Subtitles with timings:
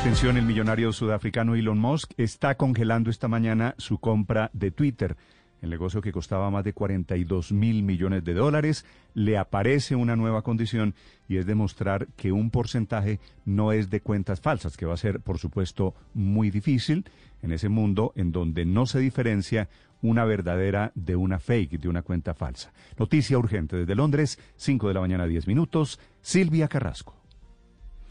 [0.00, 5.14] Atención, el millonario sudafricano Elon Musk está congelando esta mañana su compra de Twitter.
[5.60, 10.40] El negocio que costaba más de 42 mil millones de dólares, le aparece una nueva
[10.40, 10.94] condición
[11.28, 15.20] y es demostrar que un porcentaje no es de cuentas falsas, que va a ser,
[15.20, 17.04] por supuesto, muy difícil
[17.42, 19.68] en ese mundo en donde no se diferencia
[20.00, 22.72] una verdadera de una fake, de una cuenta falsa.
[22.98, 26.00] Noticia urgente desde Londres, 5 de la mañana, 10 minutos.
[26.22, 27.19] Silvia Carrasco.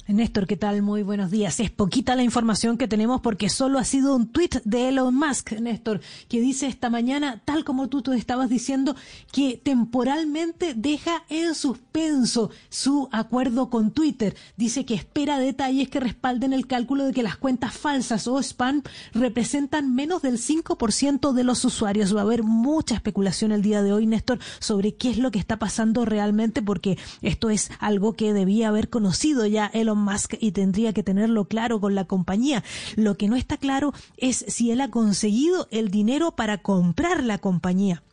[0.10, 0.82] Néstor, ¿qué tal?
[0.82, 1.60] Muy buenos días.
[1.60, 5.52] Es poquita la información que tenemos porque solo ha sido un tuit de Elon Musk,
[5.60, 8.96] Néstor, que dice esta mañana, tal como tú, tú estabas diciendo,
[9.32, 14.36] que temporalmente deja en suspenso su acuerdo con Twitter.
[14.58, 18.82] Dice que espera detalles que respalden el cálculo de que las cuentas falsas o spam
[19.14, 22.16] representan menos del 5% de los usuarios.
[22.16, 25.38] Va a haber mucha especulación el día de hoy, Néstor, sobre qué es lo que
[25.38, 30.52] está pasando realmente porque esto es algo que debía haber conocido ya Elon Musk y
[30.52, 32.64] tendría que tenerlo claro con la compañía.
[32.96, 37.38] Lo que no está claro es si él ha conseguido el dinero para comprar la
[37.38, 38.04] compañía.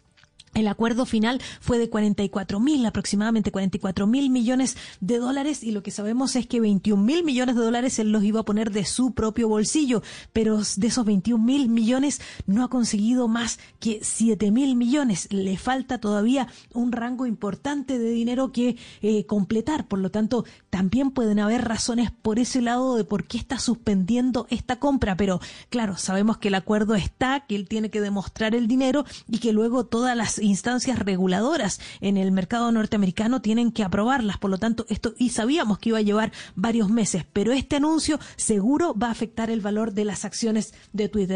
[0.56, 5.82] El acuerdo final fue de 44 mil, aproximadamente 44 mil millones de dólares y lo
[5.82, 8.86] que sabemos es que 21 mil millones de dólares él los iba a poner de
[8.86, 14.50] su propio bolsillo, pero de esos 21 mil millones no ha conseguido más que 7
[14.50, 15.28] mil millones.
[15.30, 21.10] Le falta todavía un rango importante de dinero que eh, completar, por lo tanto también
[21.10, 25.98] pueden haber razones por ese lado de por qué está suspendiendo esta compra, pero claro,
[25.98, 29.84] sabemos que el acuerdo está, que él tiene que demostrar el dinero y que luego
[29.84, 34.38] todas las instancias reguladoras en el mercado norteamericano tienen que aprobarlas.
[34.38, 38.18] Por lo tanto, esto y sabíamos que iba a llevar varios meses, pero este anuncio
[38.36, 41.26] seguro va a afectar el valor de las acciones de Twitter.